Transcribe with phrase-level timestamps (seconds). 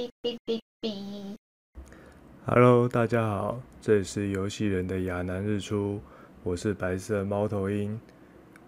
[0.00, 1.36] 哔哔哔。
[2.46, 6.00] Hello，大家好，这里是游戏人的亚南日出，
[6.42, 8.00] 我是白色猫头鹰。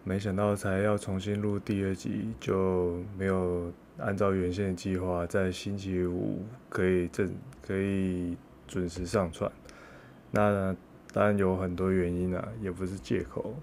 [0.04, 8.36] 没想到才要重新录第二集，就没有按照原先的计划，在星期五可以正可以
[8.66, 9.50] 准时上传。
[10.30, 10.76] 那
[11.12, 13.54] 当然有很多原因啊，也不是借口，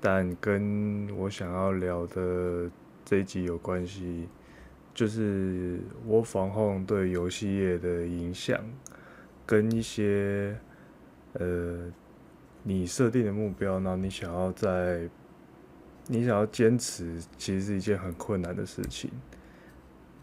[0.00, 2.70] 但跟我想要聊的
[3.04, 4.26] 这一集有关系，
[4.94, 8.58] 就是我防控对游戏业的影响，
[9.44, 10.56] 跟一些
[11.34, 11.92] 呃
[12.62, 15.08] 你设定的目标，然后你想要在
[16.06, 19.10] 你想要坚持，其实是一件很困难的事情。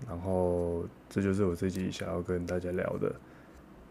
[0.08, 3.14] 然后，这就是我自己想要跟大家聊的。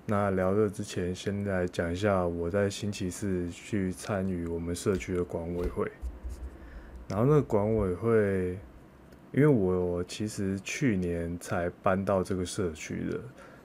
[0.06, 5.88] 那聊这之前，先来讲一下我在星期四去参与我们社区的管委会。
[7.08, 8.58] 然后那个管委会，
[9.32, 13.20] 因为我其实去年才搬到这个社区的，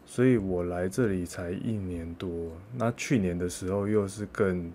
[0.06, 2.52] 所以我来这里才一年多。
[2.76, 4.72] 那去年的时候又是更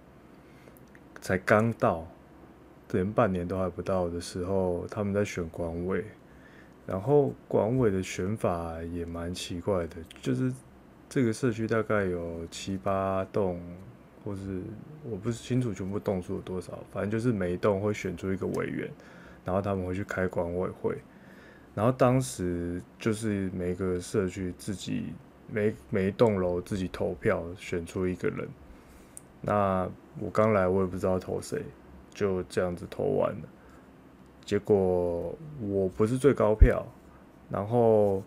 [1.20, 2.06] 才刚到。
[2.92, 6.05] 连半年都还不到的时候，他们在选管委，
[6.89, 10.53] 然后管委的选法也蛮奇怪的，就是
[11.09, 13.61] 这个社区大概有七八栋，
[14.25, 14.61] 或是
[15.09, 18.91] 我不是清楚全部栋数有多少，反正就是每一栋会选出一个委员，
[19.44, 20.96] 然后他们会去开管委会，
[21.74, 25.12] 然后当时就是每个社区自己
[25.48, 28.48] 每每一栋楼自己投票选出一个人，
[29.41, 31.62] 那我刚来我也不知道投谁。
[32.12, 33.48] 就这样子投完了，
[34.44, 36.84] 结果我不是最高票，
[37.48, 38.20] 然后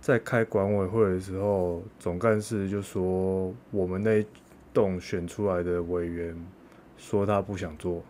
[0.00, 4.24] 在开管委会的时候，总干事就说我们那
[4.72, 6.34] 栋选出来的委员
[6.96, 8.02] 说他不想做，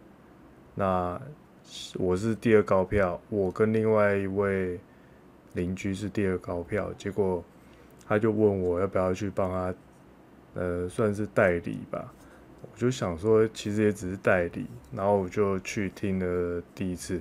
[0.75, 1.21] 那
[1.97, 4.79] 我是第二高票，我跟另外一位
[5.55, 7.43] 邻居是第二高票，结果
[8.07, 9.75] 他就问我要不要去帮他，
[10.55, 12.13] 呃，算是代理吧。
[12.63, 17.21] 我就想说，其实也只是代理，然后我就去听了第一次，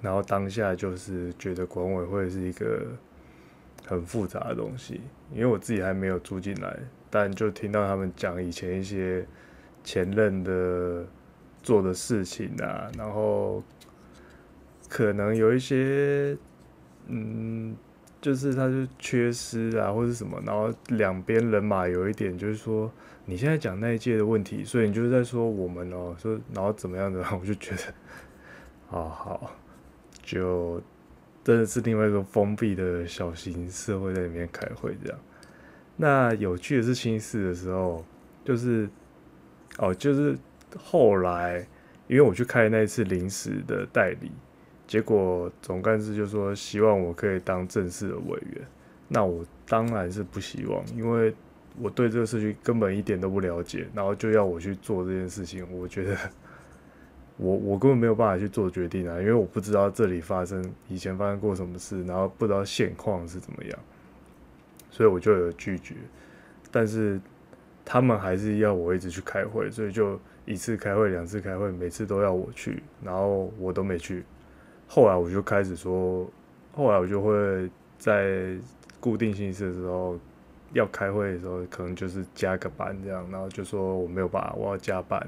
[0.00, 2.86] 然后当下就是觉得管委会是一个
[3.86, 5.00] 很复杂的东西，
[5.32, 6.78] 因为我自己还没有住进来，
[7.10, 9.26] 但就听到他们讲以前一些
[9.84, 11.04] 前任的
[11.66, 13.60] 做的事情啊，然后
[14.88, 16.36] 可能有一些，
[17.08, 17.76] 嗯，
[18.20, 22.90] 就是他就缺失啊，或者什么，然后两边人马有一点就是说。
[23.28, 27.82] 你现在讲那一届的问题，所以你就是在说我们哦、说然后怎么样的，我就觉得，
[28.86, 29.50] 好好，
[30.22, 30.80] 就
[31.42, 35.18] 真的是另外一个封闭的小型社会在里面开会这样。
[35.96, 38.04] 那有趣的是新四的时候，
[38.44, 38.88] 就是
[39.78, 40.38] 哦，就是
[40.76, 41.66] 后来
[42.08, 44.30] 因为我去开那一次临时的代理，
[44.86, 48.66] 结果总干事就说希望我可以当正式的委员，
[49.08, 51.34] 那我当然是不希望，因为。
[51.78, 56.16] 我对这个社区根本一点都不了解，然后就要我去做这件事情，我觉得
[57.36, 63.78] 我我根本没有办法去做决定啊，因为我不知道这里发生以前发生过什么事，然后不知道现况是怎么样，
[64.90, 65.96] 所以我就有拒绝。
[66.70, 67.20] 但是
[67.86, 74.22] 他们还是要我一直去开会，所以就一次开会、两次开会，每次都要我去，然后我都没去。
[74.86, 76.30] 后来我就开始说，
[76.72, 78.58] 后来我就会在
[79.00, 80.18] 固定星期四的时候。
[80.72, 85.24] 要开会的时候，可能就是加个班这样，然后就说我没有办法，我要加班，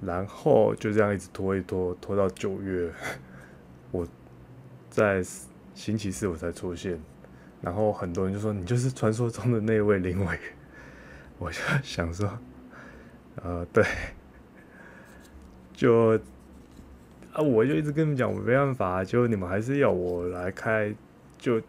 [0.00, 2.88] 然后就这样一直拖一拖，拖到九月，
[3.90, 4.06] 我
[4.88, 5.20] 在
[5.74, 6.98] 星期四我才出现，
[7.60, 10.38] 然后很多人就说你就是传说中的那位林委，
[11.38, 12.38] 我就 想说，
[13.42, 13.84] 呃，对，
[15.74, 16.18] 就
[17.32, 20.94] 啊，我就一直跟你们讲，我没办法，就你们还是要我来开，
[21.38, 21.60] 就。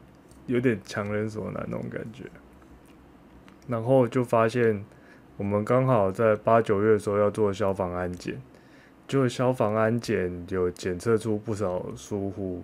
[0.47, 2.23] 有点强人所难那种感觉，
[3.67, 4.81] 然后就发现
[5.35, 8.41] 我们刚好在八九月的时候要做消防安检，
[9.09, 12.63] 就消防安检有检测出不少疏忽，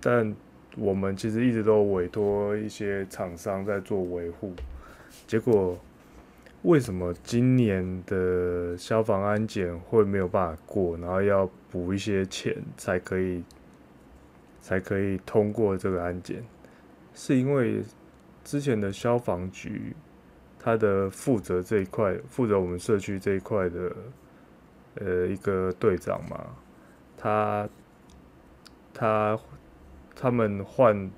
[0.00, 0.32] 但
[0.76, 4.54] 我们其实一直都委托一些厂商在做维护，
[5.26, 5.78] 结果
[6.62, 13.42] 为什么今年的消防安检会没有办法过，然后要补一些钱才可以？
[14.60, 16.44] 才可以通过这个安检，
[17.14, 17.82] 是因为
[18.44, 19.94] 之前的消防局，
[20.58, 23.96] 他的负责这一块，负责我们社区这一块的，
[24.96, 26.44] 呃，一个队长嘛，
[27.16, 27.66] 他
[28.92, 29.38] 他
[30.14, 31.10] 他们换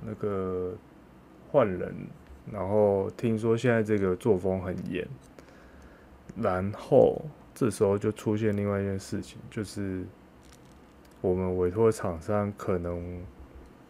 [0.00, 0.72] 那个
[1.50, 1.92] 换人，
[2.50, 5.06] 然后听说现在这个作风很严，
[6.36, 7.20] 然后
[7.54, 10.04] 这时候就出现另外一件事情，就是。
[11.20, 13.24] 我们委托厂商可能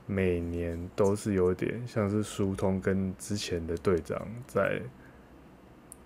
[0.04, 4.82] 每年都是有点像是疏通跟之前的队长在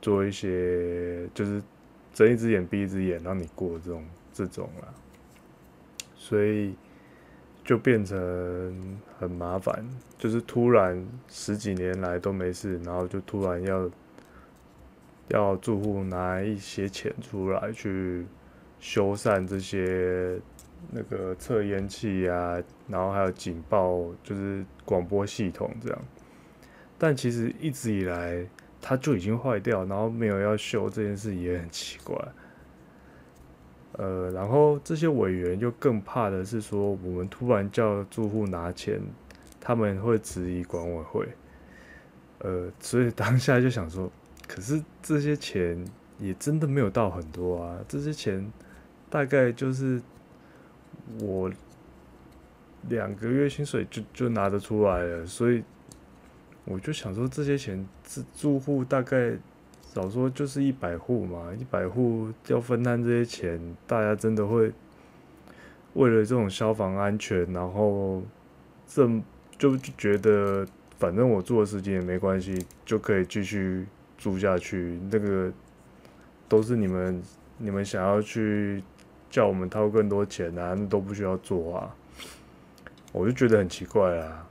[0.01, 1.61] 做一些，就是
[2.15, 4.95] 睁一只眼闭一只眼让你过这种这种啦，
[6.15, 6.77] 所以
[7.67, 9.85] 就变成很麻烦，
[10.17, 13.91] 就是突然十几年来都没事，然后就突然要
[15.29, 18.25] 要住户拿一些钱出来去
[18.81, 20.41] 修缮这些。
[20.93, 25.99] 那个测烟器啊，然后还有警报，就是广播系统这样。
[26.99, 28.47] 但其实一直以来，
[28.81, 32.17] 它就已经坏掉，然后没有要修这件事也很奇怪。
[33.97, 39.01] 呃，然后这些委员就更怕的是说，我们突然叫住户拿钱，
[39.61, 41.29] 他们会质疑管委会。
[42.39, 44.11] 呃，所以当下就想说，
[44.47, 45.85] 可是这些钱
[46.19, 48.51] 也真的没有到很多啊，这些钱
[49.11, 50.01] 大概就是。
[51.21, 51.49] 我
[52.89, 55.63] 两个月薪水就就拿得出来了，所以
[56.65, 59.37] 我就想说，这些钱是住户大概
[60.03, 64.71] 少说就是一百户嘛，一百户要分摊这些钱，大家真的会
[65.95, 68.23] 为了这种消防安全，然后
[68.87, 69.09] 这
[69.57, 70.67] 就觉得
[70.99, 73.87] 反正我住的时间也没关系，就可以继续
[74.19, 75.01] 住下去。
[75.11, 75.51] 那个
[76.47, 77.23] 都是你们
[77.57, 78.83] 你们想要去。
[79.29, 81.95] 叫我们掏更多钱啊，那都不需要做啊，
[83.13, 84.49] 我就觉得很奇怪啊。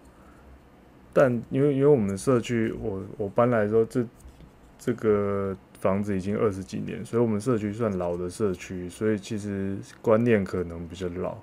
[1.13, 4.05] 但因为因为我们社区，我我搬来的时候，这
[4.77, 11.37] 这个房子已经二十几年，所以我们社区算老的社区，所以其实观念可能比较老。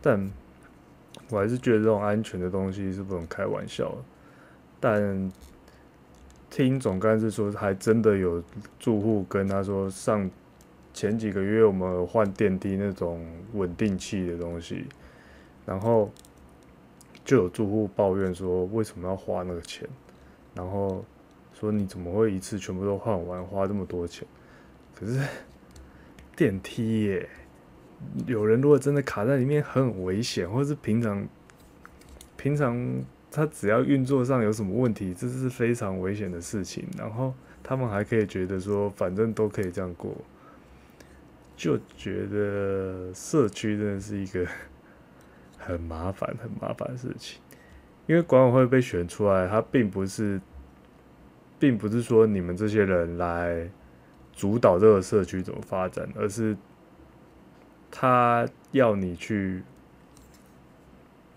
[0.00, 0.30] 但
[1.30, 3.98] 我还是觉得这种安全的东西是不能开玩笑的。
[4.80, 5.32] 但
[6.50, 8.42] 听总干事说，还真的有
[8.78, 10.30] 住户跟他说上。
[10.94, 14.84] 前几个月我们换电梯那种稳定器的东西，
[15.64, 16.10] 然后
[17.24, 19.88] 就有住户抱怨说，为什么要花那个钱，
[20.54, 21.02] 然后
[21.62, 24.26] 说你怎么会一次全部都换完花这么多钱？
[24.98, 25.20] 可是
[26.34, 27.28] 电梯耶，
[28.26, 31.24] 有人如果真的卡在里面很危险，或者是平常
[32.36, 32.76] 平常
[33.30, 36.84] 他只要运作上有什么问题，这是非常危险的事情。
[36.98, 37.32] 然后
[37.62, 40.12] 他们还可以觉得说，反正都可以这样过。
[41.56, 44.44] 就觉得社区真的是一个
[45.58, 47.40] 很麻烦、很麻烦的事情，
[48.08, 50.40] 因为管委会被选出来，他并不是，
[51.62, 53.70] 并不是说你们这些人来
[54.32, 56.56] 主导这个社区怎么发展，而是
[57.88, 59.62] 他要你去，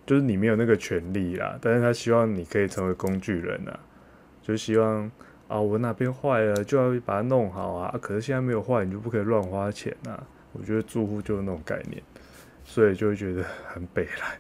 [0.04, 3.80] 就是你没有那个权利啦，但是他希望你可以成为工具人啊，
[4.42, 5.12] 就希望。
[5.48, 10.26] 啊，我哪边坏了就要把它弄好啊，可是现在没有坏，你就不可以乱花钱啊！
[10.54, 12.02] 我觉得住户就是那种概念，
[12.64, 14.36] 所以就会觉得很北烂。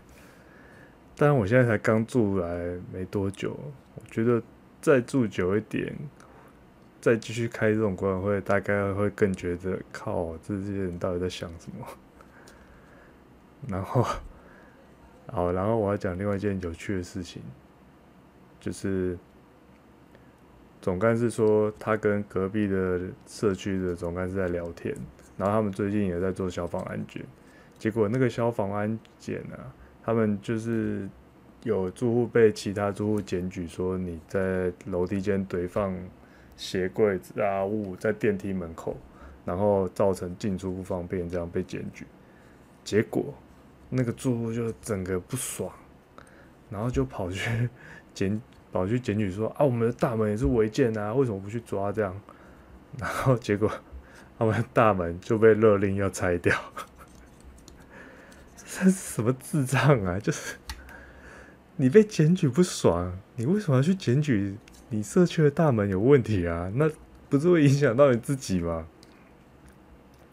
[1.15, 3.55] 但我现在才刚住来没多久，
[3.93, 4.41] 我觉得
[4.85, 5.97] 再住久一点，
[7.01, 11.87] 再继续开这种管委会，大概会更觉得靠，这些人到底在想什么？
[13.67, 14.05] 然后，
[15.25, 17.41] 好，然后我要讲另外一件有趣的事情，
[18.59, 19.17] 就是。
[20.81, 24.95] 总干事说，他跟隔壁的社区的总干事在聊天，
[25.35, 27.25] 然后他们最近也在做消防安检。
[27.79, 29.73] 结果那个消防安检啊，
[30.03, 31.09] 他们就是
[31.65, 35.93] 有住户被其他住户检举说，你在楼梯间堆放
[36.55, 38.95] 鞋柜子啊物在电梯门口，
[39.43, 42.05] 然后造成进出不方便，这样被检举。
[42.83, 43.33] 结果
[43.89, 45.71] 那个住户就整个不爽，
[46.69, 47.67] 然后就跑去
[48.13, 48.41] 检。
[48.71, 52.21] 跑去检举说啊，我们的大门也是违建啊，为什么不去抓这样？
[52.99, 53.71] 然后结果
[54.37, 56.53] 他们大门就被勒令要拆掉。
[58.57, 60.19] 这是什么智障啊？
[60.19, 60.57] 就是
[61.77, 64.55] 你被检举不爽，你为什么要去检举
[64.89, 66.71] 你社区的大门有问题啊？
[66.75, 66.89] 那
[67.29, 68.87] 不是会影响到你自己吗？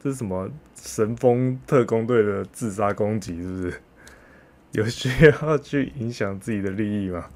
[0.01, 3.43] 这是什么神风特工队的自杀攻击？
[3.43, 3.81] 是不是
[4.73, 7.29] 有需要去影响自己的利益吗？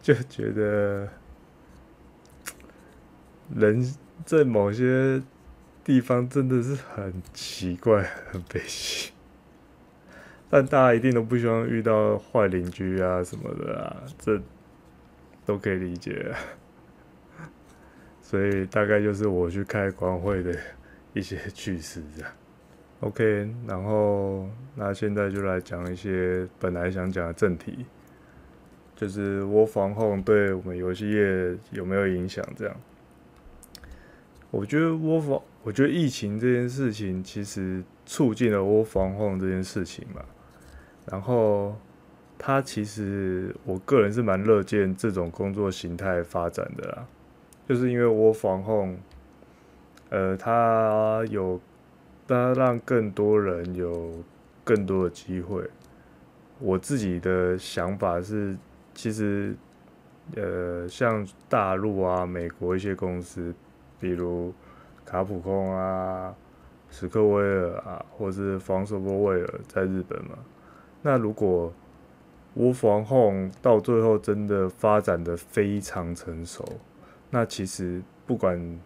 [0.00, 1.08] 就觉得
[3.54, 5.20] 人在某些
[5.84, 9.10] 地方真的是很奇怪、很悲喜，
[10.50, 14.40] 但大家一定都不希望遇到坏邻居啊什么的啊，这
[15.44, 16.34] 都可以理解。
[18.22, 20.54] 所以大概就是我去开管会的
[21.14, 22.30] 一些趣事这样。
[23.00, 27.86] OK，然后那现在就来讲一些本来想讲的正题。
[28.96, 32.44] 就是 Work from home 对我们游戏业有没有影响？
[32.56, 32.76] 这样，
[34.50, 40.20] 我觉得 Work from，我觉得疫情这件事情其实促进了 Work from home 这件事情嘛。
[41.10, 41.74] 然后，
[42.38, 47.06] 它其实我个人是蛮乐见这种工作形态发展的啦，
[47.68, 48.96] 就是因为我防控
[50.10, 51.60] 呃，它有
[52.26, 54.22] 它让更多人有
[54.64, 55.62] 更多的机会。
[56.60, 58.56] 我自己的想法是，
[58.94, 59.54] 其实，
[60.34, 63.54] 呃，像大陆啊、美国一些公司，
[64.00, 64.52] 比如
[65.04, 66.34] 卡普空啊、
[66.90, 70.38] 史克威尔啊，或是 From Software 在日本嘛，
[71.02, 71.72] 那如果
[72.56, 76.64] Work from home 到最后真的发展的非常成熟，
[77.30, 78.78] 那其实不管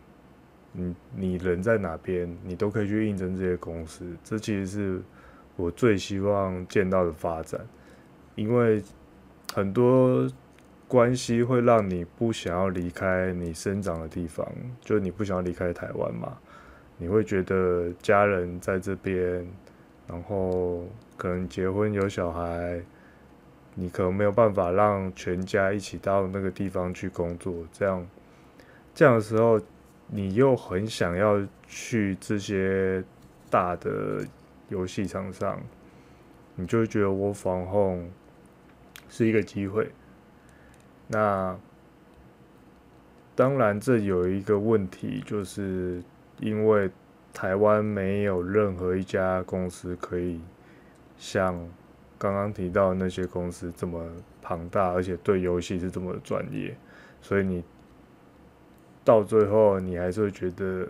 [0.73, 5.03] 你你人在哪边，你都可以去应征这些公司，这其实是。
[5.55, 7.61] 我最希望见到的发展，
[8.37, 8.83] 因为
[9.53, 10.27] 很多
[10.89, 14.51] 关系会让你不想要离开你生长的地方，
[14.81, 16.39] 就你不想要离开台湾嘛，
[16.97, 19.47] 你会觉得家人在这边，
[20.09, 20.87] 然后
[21.23, 22.83] 可能结婚有小孩，
[23.77, 28.05] 你可能没有办法让全家一起到那个地方去工作，这样
[28.93, 29.61] 这样的时候，
[30.09, 33.05] 你又很想要去这些
[33.49, 34.27] 大的。
[34.69, 35.61] 游戏场上，
[36.55, 38.11] 你就觉得我防控
[39.07, 39.91] 是一个机会。
[41.09, 41.55] 那
[43.35, 46.03] 当然，这有一个问题，就是
[46.41, 46.91] 因为
[47.35, 50.41] 台湾没有任何一家公司可以
[51.23, 51.55] 像
[52.19, 54.05] 刚刚提到那些公司这么
[54.43, 56.77] 庞大，而且对游戏是这么专业，
[57.21, 57.63] 所以你
[59.05, 60.89] 到最后，你还是会觉得。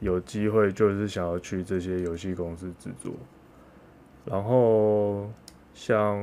[0.00, 3.12] 有机会就是想要去这些游戏公司制作，
[4.24, 5.30] 然后
[5.74, 6.18] 像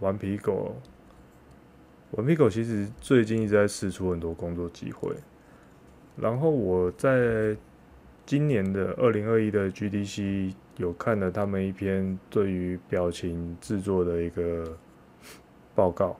[0.00, 0.74] 顽皮狗，
[2.12, 5.14] 顽皮狗其实最近一直在试出很多工作机会，
[6.16, 7.54] 然后我在
[8.24, 14.76] 今年的二零二一的 GDC 有看了他们一篇对于表情制作的一个
[15.74, 16.16] 报告，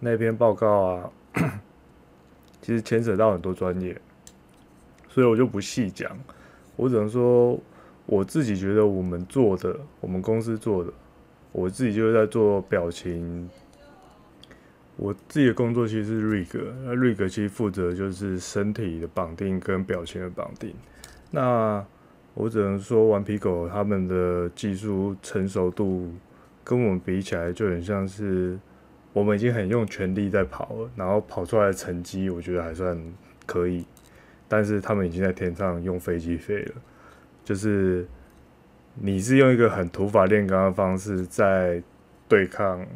[0.00, 1.10] 那篇报告啊，
[2.62, 4.00] 其实牵扯到很多专业。
[5.08, 6.16] 所以我就不细讲，
[6.76, 7.58] 我只能说
[8.06, 10.92] 我自己觉得我们做的，我们公司做的，
[11.50, 13.48] 我自己就是在做表情。
[14.96, 20.74] 我自己的工作其实是 rig，那 rig 其实负责就是身体的绑定跟表情的绑定。
[21.30, 21.84] 那
[22.40, 26.14] 我只能说，顽皮狗他们的技术成熟度
[26.62, 28.56] 跟我们比起来，就很像是
[29.12, 32.96] 我们已经很用全力在跑了，然后跑出来的成绩，我觉得还算
[33.44, 33.84] 可以。
[34.46, 36.74] 但是他们已经在天上用飞机飞了，
[37.44, 38.06] 就是
[38.94, 41.82] 你是用一个很土法炼钢的方式在
[42.28, 42.86] 对抗，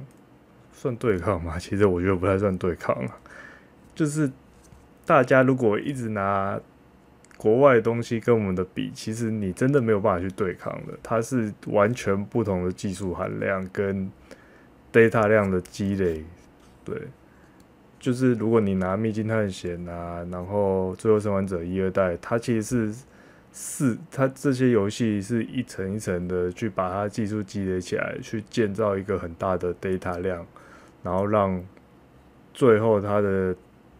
[0.73, 1.59] 算对抗吗？
[1.59, 3.19] 其实我觉得不太算对抗啊。
[3.93, 4.31] 就是
[5.05, 6.61] 大家如果一直拿
[7.43, 10.97] 国外的东西跟我们的比，其实你真的没有办法去对抗的。
[11.03, 14.09] 它是完全不同的技术含量跟
[14.93, 16.23] data 量的积累，
[16.85, 16.97] 对。
[17.99, 23.05] 就是如果你拿《秘境探险》啊，然后《最后生还者》一二代，它其实是
[23.51, 30.47] 四，它这些游戏是一层一层的去把它技术积累起来，去建造一个很大的 data 量，
[31.03, 31.61] 然后让
[32.55, 33.53] 最后它的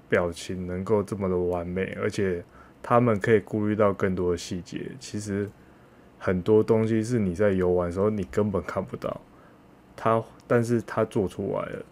[0.09, 2.45] 表情能够这么的完美，而且
[2.83, 4.91] 他们可以顾虑到更多的细节。
[4.99, 5.49] 其实
[6.19, 9.21] 很多东西是你在游玩的时候你根本看不到，
[9.97, 11.85] 它，但是它做出来了。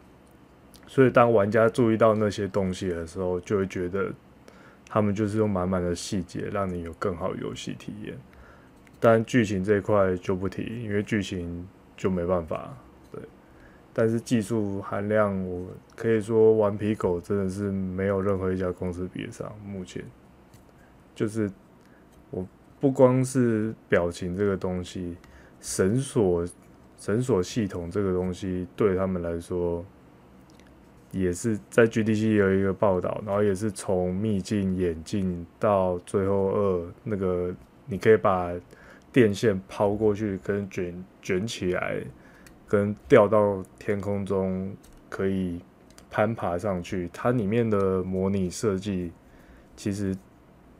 [0.87, 4.13] 所以，当玩家注意到那些东西的时候，就会觉得
[4.89, 8.19] 他们就是用满满的细节，让你有更好游戏体验。
[8.99, 11.65] 但剧情这一块就不提，因为剧情
[11.97, 12.77] 就没办法。
[13.13, 13.23] 对，
[13.93, 19.49] 但是技术含量，我可以说，顽皮狗真的是没有任何一家公司比得上。
[19.65, 20.05] 目前，
[21.21, 21.51] 就是
[22.31, 22.49] 我
[22.81, 25.15] 不光是表情这个东西，
[25.61, 26.47] 绳索、
[26.97, 29.85] 绳索系统这个东西，对他们来说。
[31.13, 37.53] 也是在 GDC 有一个报道，然后也是从秘境眼镜到最后二那个，
[37.87, 38.53] 你可以把
[39.13, 42.01] 电线抛过去，跟卷卷起来，
[42.67, 44.73] 跟掉到天空中
[45.09, 45.61] 可以
[46.13, 49.11] 攀爬上去，它里面的模拟设计
[49.75, 50.17] 其实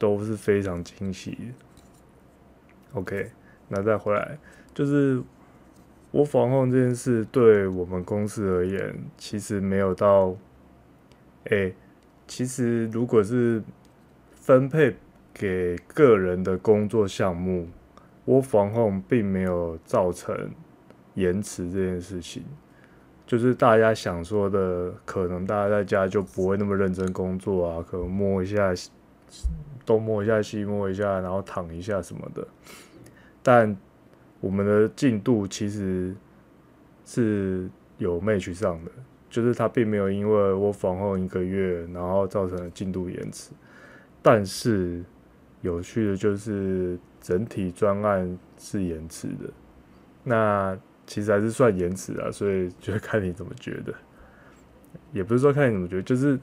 [0.01, 2.99] 都是非常惊喜的。
[2.99, 3.31] OK，
[3.69, 4.37] 那再回来
[4.75, 5.23] 就是。
[6.13, 10.35] 我防控这件事对我们公司而言，其实没有到，
[11.49, 11.73] 哎、
[12.27, 13.63] 其实如果是
[14.33, 14.97] 分配
[15.33, 17.69] 给个人的工作项目
[18.25, 20.51] 我防控并没有造成
[21.15, 22.43] 延迟这件事情。
[23.25, 28.75] 就是大家想说的，可能大家在家就不会那么认真工作啊，可能摸一下，
[29.85, 32.47] 东摸一下，西摸一下，然后躺一下什么的，
[33.43, 33.77] 但。
[34.43, 36.17] 我们的进度其实
[37.05, 37.69] 是
[37.99, 38.91] 有 match 上的，
[39.29, 43.51] 就是他并没有因为我访后一个月，然后造成了进度延迟。
[44.23, 45.05] 但是
[45.61, 49.53] 有趣的就是整体专案是延迟的，
[50.25, 50.75] 那
[51.07, 53.93] 其实还是算延迟啊，所以就看你怎么觉得。
[55.13, 56.41] 也不是说看你怎么觉得，就是，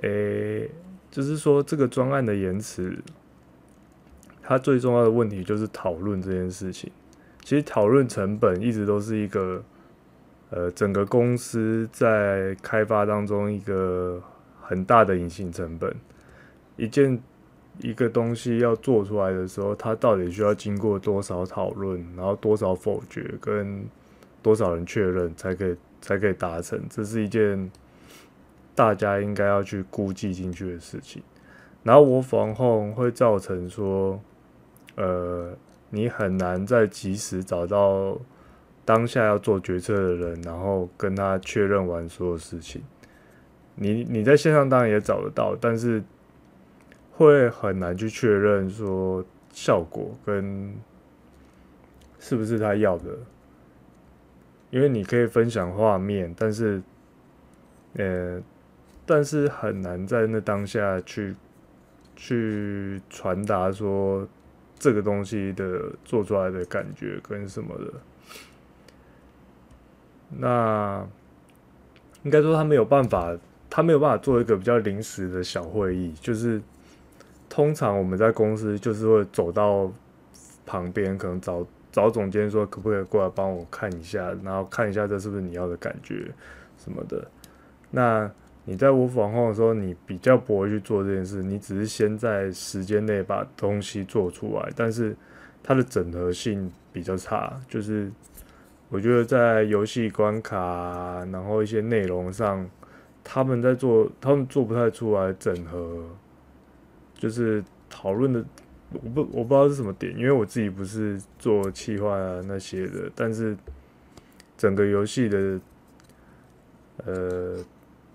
[0.00, 0.70] 诶、
[1.14, 2.98] 就是说这个专案的延迟，
[4.42, 6.90] 它最重要的问题就是讨论这件事情。
[7.44, 9.62] 其实讨论成本一直都是一个，
[10.50, 14.20] 呃，整个公司在开发当中一个
[14.60, 15.94] 很大的隐形成本。
[16.76, 17.16] 一件
[17.78, 23.84] 一个东西要做出来的时候，它到底需要经过多少讨论，然后多少否决，跟
[24.42, 26.82] 多少人确认才可以才可以达成？
[26.90, 27.70] 这是一件
[28.74, 31.22] 大家应该要去估计进去的事情。
[31.82, 34.20] 然后我防控会造成说，
[34.96, 35.56] 呃。
[35.90, 38.18] 你很难在及时找到
[38.84, 42.82] 当下要做决策的人，然后跟他确认完所有事情。
[43.76, 46.02] 你你在线上当然也找得到，但是
[47.12, 50.74] 会很难去确认说效果跟
[52.18, 53.10] 是不是他要的。
[54.70, 56.82] 因为你可以分享画面，但是
[57.96, 58.42] 呃，
[59.06, 61.34] 但是很难在那当下去
[62.16, 64.28] 去传达说。
[64.76, 67.92] 这个东西的做出来的感觉跟什么的，
[70.36, 71.06] 那
[72.22, 73.34] 应该说他没有办法，
[73.70, 76.12] 他没有办法做一个比较临时的小会议。
[76.20, 76.60] 就是
[77.48, 79.90] 通常我们在公司就是会走到
[80.66, 86.30] 旁边，可能找找总监说可不可以过来帮我看一下，然后看一下这是不是你要的感觉
[86.76, 87.26] 什么的。
[87.90, 88.30] 那
[88.66, 95.14] 你在 work from home 的时候，你比较不会去做这件事，你只是先在时间内把东西做出来，但是
[95.62, 97.60] 它的整合性比较差。
[97.68, 98.10] 就是
[98.88, 102.66] 我觉得在游戏关卡，然后一些内容上，
[103.22, 106.02] 他们在做，他们做不太出来整合。
[107.14, 108.42] 就是讨论的，
[108.92, 113.54] 我不我不知道是什么点，因为我自己不是做企划啊那些的，但是
[114.56, 115.60] 整个游戏的，
[117.04, 117.58] 呃。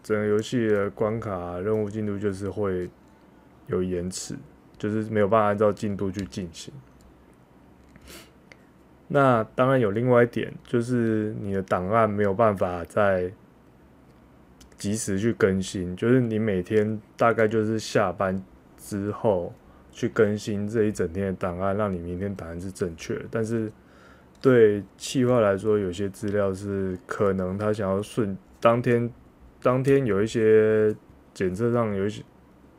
[0.09, 2.89] 整个游戏的关卡任务进度就是会
[3.67, 4.35] 有延迟，
[4.75, 6.73] 就是没有办法按照进度去进行。
[9.07, 13.31] 那当然有另外一点，就是你的档案没有办法再
[14.79, 18.43] 及时去更新，就是你每天大概就是下班
[18.79, 19.53] 之后
[19.91, 23.25] 去更新这一整天的档案，让你明天档案是正确的。
[23.29, 23.71] 但是
[24.41, 29.07] 对企划来说，有些资料是可能他想要顺当天。
[29.61, 30.95] 当天有一些
[31.33, 32.23] 检测上有一些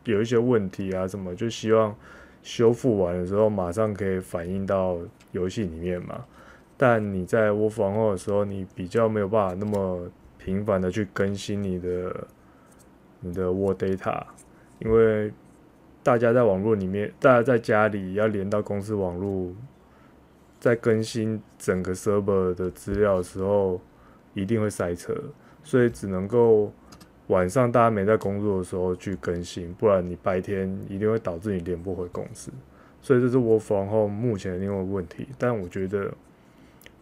[0.05, 1.95] 有一些问题啊，什么就希望
[2.43, 4.99] 修复完的时候马上可以反映到
[5.33, 6.25] 游戏里面嘛。
[6.77, 12.27] 但你在 work from home 的时候，你比较没有办法那么频繁的去更新你的
[13.21, 14.23] 你的 work data，
[14.79, 15.31] 因为
[16.03, 19.55] 大家在网络里面，大家在家里要连到公司网络，
[20.59, 23.79] 在更新整个 server 的资料的时候，
[24.33, 25.15] 一定会塞车。
[25.63, 26.73] 所以只能够
[27.29, 32.51] 晚上大家没在工作的时候去更新，不然你白天一定会导致你连不回公司。
[33.01, 35.29] 所以这是 work from home 目前的另外一个问题。
[35.39, 36.13] 但我觉得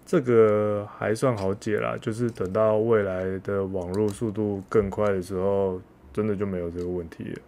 [0.04, 5.80] 这个还算好解啦，就是等到未来的网络速度更快的时候，
[6.12, 7.40] 真的就没有这个问题了。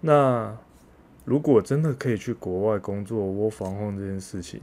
[0.00, 0.56] 那
[1.24, 4.60] 如果真的可以去国外工作我防控这件事情，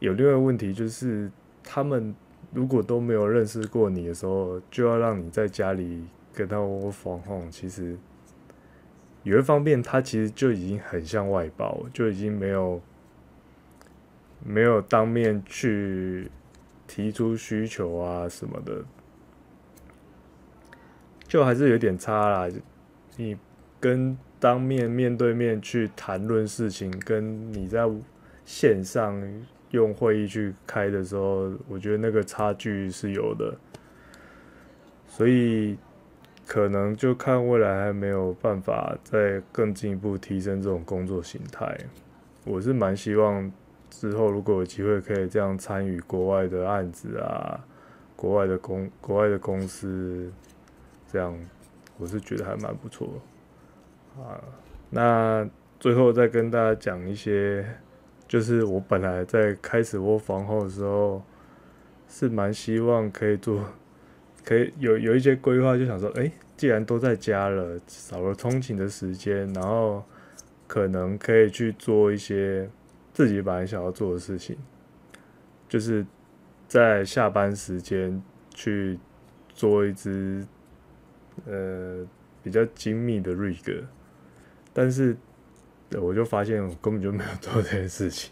[0.00, 1.30] 有另外一个问题就是
[1.62, 2.12] 他们。
[2.52, 7.96] 如果都没有认识过你的时候，就要让你在家里跟他 work from home，其实
[9.22, 12.80] 有一方面，他其实就已经很像外包，就已经没有
[14.44, 16.30] 没有当面去
[16.86, 18.84] 提出需求啊什么的，
[21.26, 22.48] 就还是有点差啦。
[23.16, 23.36] 你
[23.80, 27.88] 跟当面面对面去谈论事情，跟你在
[28.44, 29.22] 线上。
[29.72, 33.54] 用会议去开的时候，我觉得那个差距是有的，
[35.06, 35.78] 所以
[36.46, 41.74] 可能就看未来还没有办法再更进一步提升这种工作形态。
[42.44, 43.50] 我是蛮希望
[43.88, 47.58] 之后如果有机会可以这样参与国外的案子啊，
[48.14, 50.30] 国外的公国外的公司，
[51.10, 51.34] 这样
[51.98, 53.08] 我是觉得还蛮不错
[54.18, 54.36] 啊。
[54.90, 55.48] 那
[55.80, 57.64] 最后再跟大家讲一些。
[58.32, 61.22] 就是我本来在开始 work from home 的时候，
[62.08, 63.62] 是蛮希望可以做，
[64.42, 70.02] 可以有有一些规划，就想说，哎、既然都在家了，少了通勤的时间，然后
[70.66, 72.66] 可能可以去做一些
[73.12, 74.56] 自己本来想要做的事情，
[75.68, 76.06] 就是
[76.66, 78.22] 在下班时间
[78.54, 78.98] 去
[79.50, 80.42] 做一支
[81.44, 82.02] 呃
[82.42, 83.84] 比较精密的 rig，
[84.72, 85.14] 但是
[86.00, 88.30] 我就发现我根本就没有做这件事情，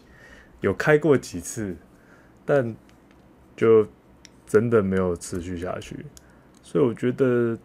[0.61, 1.75] 有开过几次，
[2.45, 2.75] 但
[3.55, 3.87] 就
[4.45, 6.05] 真的没有持续下去，
[6.63, 7.57] 所以我觉得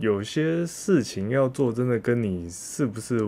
[0.00, 3.18] 有些事情要做，真的跟你是不是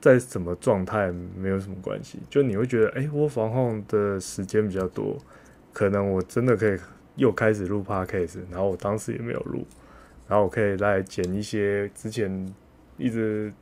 [0.00, 2.18] 在什么状态没有什么关系。
[2.30, 5.18] 就你会觉得，哎、欸，我防控的时间比较多，
[5.72, 6.78] 可能我真的可以
[7.16, 9.66] 又开始录 podcast，然后我当时也没有录，
[10.28, 12.54] 然后我可以来剪一些之前
[12.96, 13.52] 一直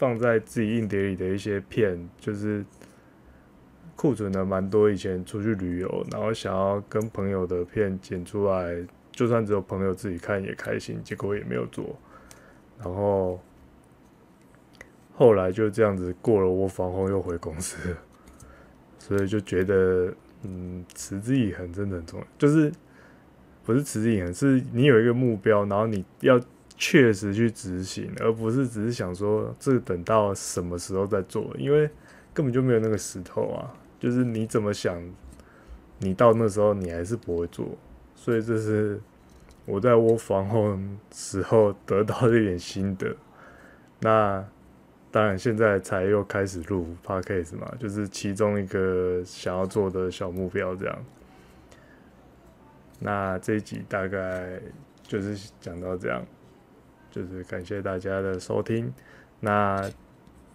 [0.00, 2.64] 放在自己硬碟里的一些片，就是。
[3.96, 8.74] 库存的蛮多，以前出去旅游，然后想要跟朋友的片剪出来，
[9.12, 11.94] 就算只有朋友自己看也开心，结果也没有做。
[12.78, 13.38] 然后
[15.12, 17.94] 后来就这样子过了窝房后又回公司，
[18.98, 22.26] 所以就觉得，嗯，持之以恒真的很重要。
[22.38, 22.72] 就是
[23.62, 26.40] 不是持之以恒，是你有一个目标，然后你要
[26.80, 31.88] 确实去执行，而不是只是想说这等到什么时候再做，因为
[32.32, 33.68] 根本就没有那个石头啊。
[33.98, 34.98] 就是你怎么想，
[35.98, 37.76] 你到那时候你还是不会做，
[38.14, 38.98] 所以这是
[39.66, 40.78] 我在窝房后
[41.12, 43.14] 时候得到的一点心得。
[44.00, 44.42] 那
[45.10, 51.04] 当然现在才又开始录 podcast 嘛，就是其中一个想要做的小目标这样。
[53.00, 54.58] 那这一集大概
[55.02, 56.24] 就是讲到这样，
[57.10, 58.92] 就是感谢大家的收听。
[59.40, 59.90] 那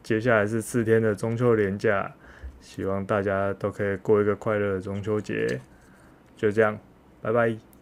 [0.01, 2.13] 接下来是四天的中秋连假。
[2.61, 5.61] 希望大家都可以过一个快乐的中秋节，
[6.35, 6.79] 就这样，
[7.21, 7.74] 拜拜。